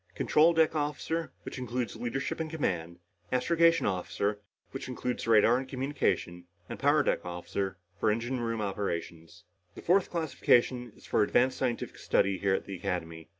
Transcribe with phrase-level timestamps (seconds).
[0.15, 2.97] Control deck officer, which includes leadership and command.
[3.31, 4.39] Astrogation officer,
[4.71, 6.45] which includes radar and communications.
[6.67, 9.43] And power deck officer for engine room operations.
[9.75, 13.29] The fourth classification is for advanced scientific study here at the Academy.